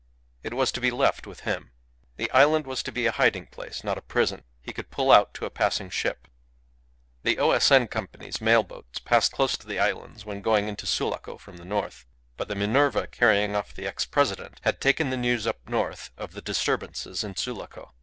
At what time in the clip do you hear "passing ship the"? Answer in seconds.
5.51-7.37